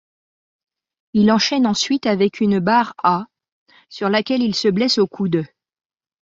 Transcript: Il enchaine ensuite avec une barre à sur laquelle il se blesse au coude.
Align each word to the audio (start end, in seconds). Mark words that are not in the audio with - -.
Il 1.13 1.31
enchaine 1.31 1.67
ensuite 1.67 2.07
avec 2.07 2.39
une 2.39 2.57
barre 2.57 2.95
à 3.03 3.27
sur 3.87 4.09
laquelle 4.09 4.41
il 4.41 4.55
se 4.55 4.67
blesse 4.67 4.97
au 4.97 5.05
coude. 5.05 5.45